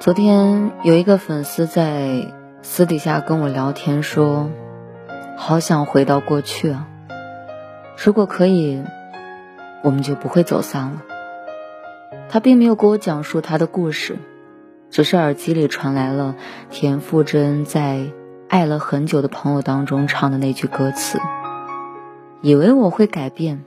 [0.00, 4.48] 昨天有一个粉丝在私底下跟我聊天说，
[5.36, 6.88] 好想回到过去啊！
[8.02, 8.82] 如果可以，
[9.82, 11.02] 我们就不会走散了。
[12.30, 14.16] 他并没有给我讲述他的故事，
[14.88, 16.34] 只是耳机里传来了
[16.70, 18.06] 田馥甄在
[18.48, 21.18] 爱了很久的朋友当中唱的那句歌词，
[22.40, 23.66] 以为我会改变，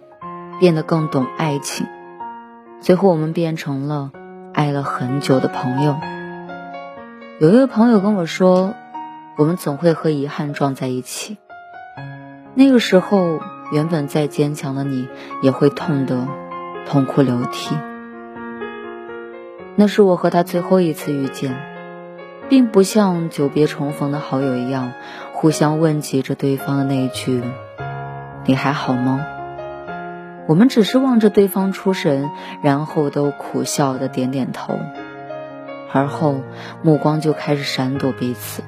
[0.60, 1.86] 变得更懂爱情，
[2.82, 4.10] 最后我们变成了
[4.52, 5.96] 爱了很久的朋友。
[7.44, 8.74] 有一位朋友跟我说，
[9.36, 11.38] 我们总会和遗憾撞在一起。
[12.54, 13.42] 那个时候，
[13.74, 15.10] 原本再坚强的你，
[15.42, 16.26] 也会痛得
[16.86, 17.76] 痛哭流涕。
[19.76, 21.54] 那是我和他最后一次遇见，
[22.48, 24.94] 并不像久别重逢的好友一样，
[25.34, 27.44] 互相问及着对方的那一句
[28.48, 29.20] “你还好吗”。
[30.48, 32.32] 我们只是望着对方出神，
[32.62, 34.80] 然后都苦笑的点点头。
[35.94, 36.42] 而后，
[36.82, 38.64] 目光就开始闪躲彼此。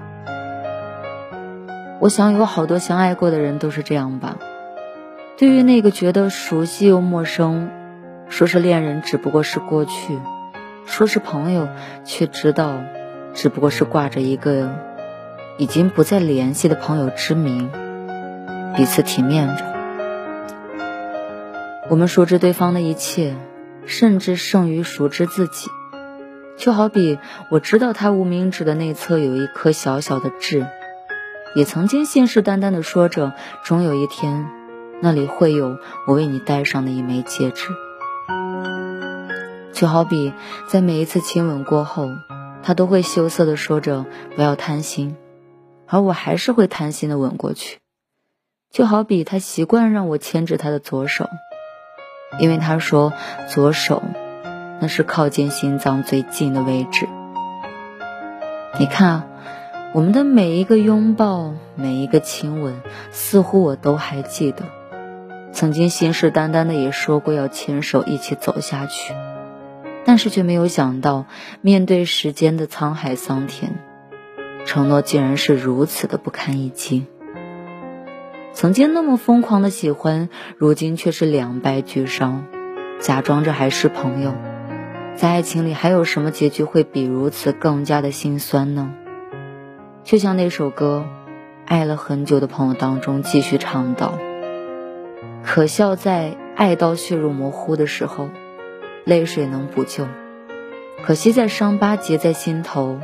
[1.99, 4.37] 我想，有好多相爱过的人都是这样吧。
[5.37, 7.69] 对于那个觉得熟悉又陌生，
[8.29, 10.19] 说是恋人只不过是过去，
[10.85, 11.67] 说是朋友
[12.03, 12.75] 却知道
[13.33, 14.69] 只不过是挂着一个
[15.57, 17.71] 已经不再联系的朋友之名，
[18.75, 19.63] 彼此体面着。
[21.89, 23.35] 我们熟知对方的一切，
[23.87, 25.71] 甚至胜于熟知自己。
[26.57, 30.65] 就好比我知道他无名指的内侧有一颗小小的痣，
[31.53, 33.33] 也曾经信誓旦旦地说着，
[33.63, 34.47] 终有一天，
[35.01, 35.77] 那里会有
[36.07, 37.69] 我为你戴上的一枚戒指。
[39.73, 40.33] 就好比
[40.67, 42.07] 在每一次亲吻过后，
[42.63, 44.05] 他都会羞涩地说着
[44.35, 45.17] 不要贪心，
[45.87, 47.79] 而我还是会贪心地吻过去。
[48.71, 51.29] 就好比他习惯让我牵着他的左手，
[52.39, 53.11] 因为他说
[53.49, 54.01] 左手。
[54.81, 57.07] 那是靠近心脏最近的位置。
[58.79, 59.29] 你看，
[59.93, 62.81] 我们的每一个拥抱，每一个亲吻，
[63.11, 64.63] 似乎我都还记得。
[65.53, 69.13] 曾经信誓旦旦的也说过要牵手一起走下去，
[70.03, 71.25] 但是却没有想到，
[71.61, 73.79] 面对时间的沧海桑田，
[74.65, 77.05] 承诺竟然是如此的不堪一击。
[78.53, 82.45] 曾经那么疯狂的喜欢，如今却是两败俱伤，
[82.99, 84.33] 假装着还是朋友。
[85.15, 88.91] 在爱情里，还有什么结局会比如此更加的心酸呢？
[90.03, 91.05] 就像那首歌
[91.65, 94.19] 《爱了很久的朋友》当中继续唱道
[95.41, 98.27] ：“可笑在爱到血肉模糊的时候，
[99.05, 100.03] 泪水能补救；
[101.05, 102.99] 可惜在伤疤结在心头，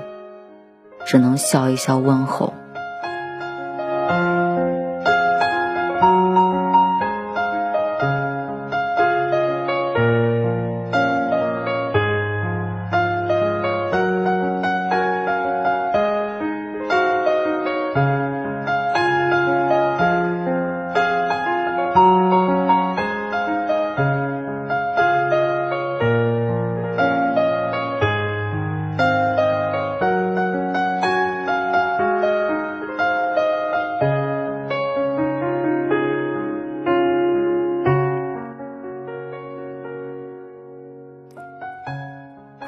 [1.06, 2.54] 只能笑一笑问候。”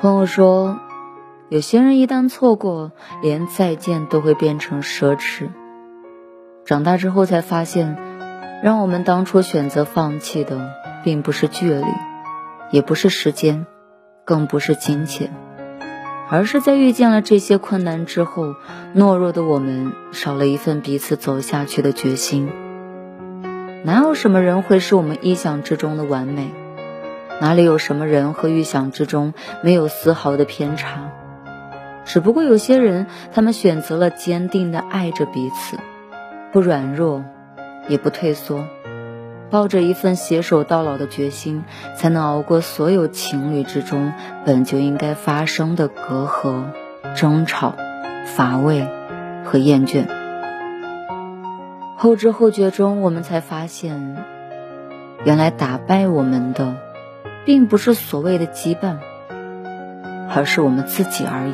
[0.03, 0.81] 朋友说，
[1.47, 2.91] 有些人一旦错过，
[3.21, 5.47] 连再见都会变成奢侈。
[6.65, 7.95] 长大之后才发现，
[8.61, 10.71] 让我们当初选择放弃的，
[11.05, 11.85] 并不是距离，
[12.69, 13.65] 也不是时间，
[14.25, 15.33] 更不是金钱，
[16.29, 18.55] 而是在遇见了这些困难之后，
[18.93, 22.49] 懦弱的我们少了一份彼此走下去的决心。
[23.85, 26.51] 哪有什么人会是我们意想之中的完美？
[27.41, 31.11] 哪里有什么人和预想之中没有丝毫的偏差？
[32.05, 35.77] 只不过有些人，他们选择了坚定的爱着彼此，
[36.51, 37.23] 不软弱，
[37.87, 38.65] 也不退缩，
[39.49, 41.63] 抱着一份携手到老的决心，
[41.95, 44.11] 才能熬过所有情侣之中
[44.45, 46.63] 本就应该发生的隔阂、
[47.15, 47.75] 争吵、
[48.25, 48.85] 乏味
[49.45, 50.05] 和厌倦。
[51.95, 54.17] 后知后觉中，我们才发现，
[55.23, 56.75] 原来打败我们的，
[57.45, 58.97] 并不是所谓的羁绊，
[60.33, 61.53] 而是我们自己而已。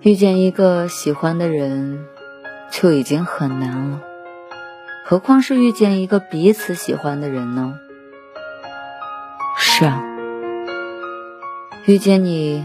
[0.00, 2.06] 遇见一个喜欢的人，
[2.70, 4.00] 就已经很难了，
[5.04, 7.74] 何况是遇见一个彼此喜欢的人呢？
[9.58, 10.02] 是啊，
[11.86, 12.64] 遇见你，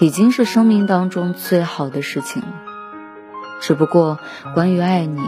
[0.00, 2.48] 已经是生命当中最好的事情了。
[3.60, 4.18] 只不过，
[4.54, 5.20] 关于爱你，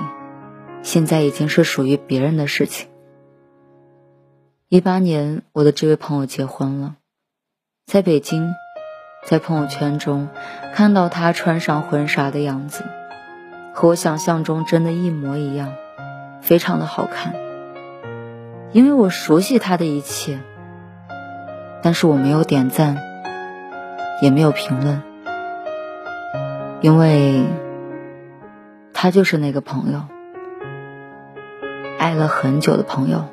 [0.85, 2.89] 现在已经是属于别人的事情。
[4.69, 6.95] 一八年，我的这位朋友结婚了，
[7.85, 8.53] 在北京。
[9.27, 10.29] 在朋友圈中
[10.75, 12.85] 看到他穿上婚纱的样子，
[13.73, 15.73] 和我想象中真的一模一样，
[16.43, 17.35] 非常的好看。
[18.73, 20.41] 因为我熟悉他的一切，
[21.83, 22.99] 但是我没有点赞，
[24.21, 25.03] 也没有评论，
[26.83, 27.47] 因为
[28.93, 30.03] 他就是那个朋友，
[32.05, 33.25] 爱了很久的朋友。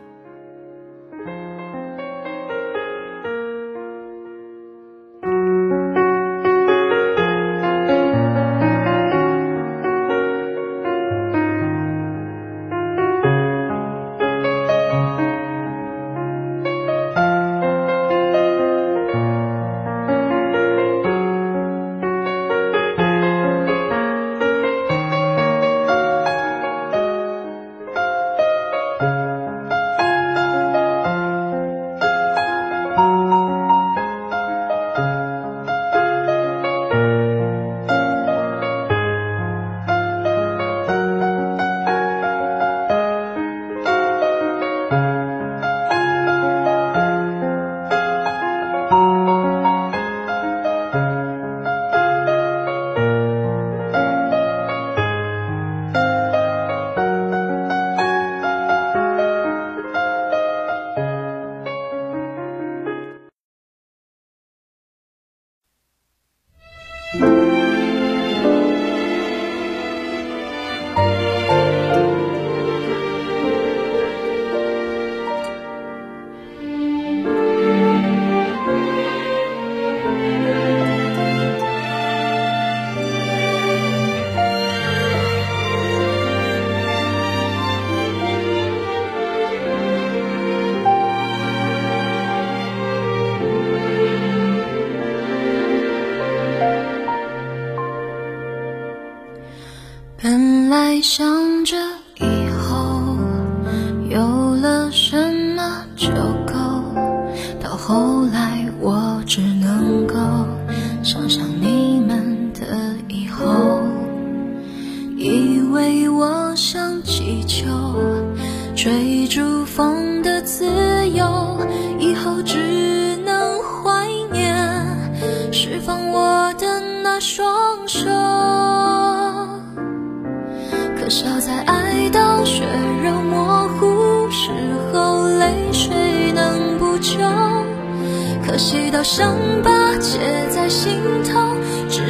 [138.61, 141.57] 可惜到伤疤结在心头，
[141.89, 142.05] 只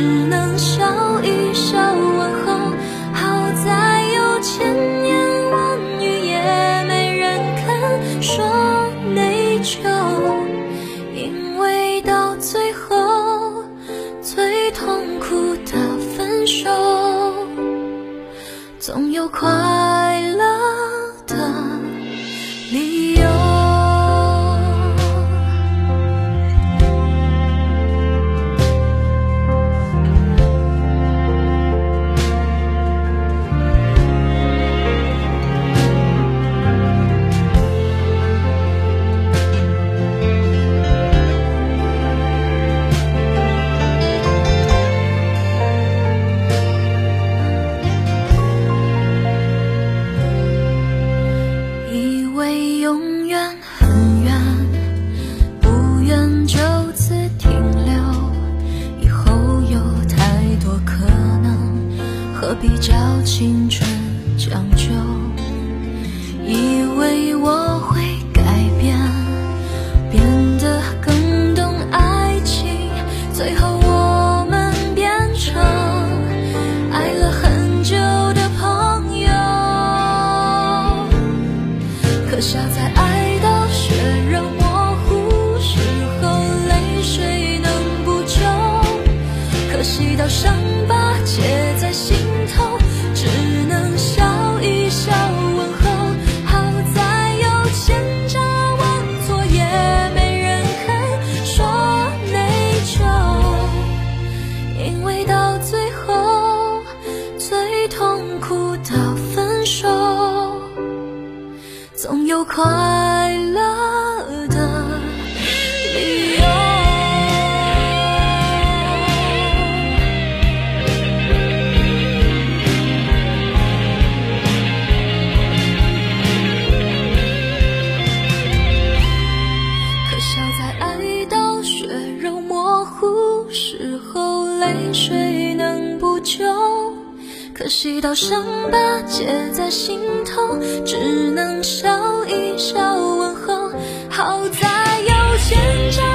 [137.81, 143.71] 几道伤疤结在心头，只能笑一笑问候，
[144.07, 146.10] 好在有前兆。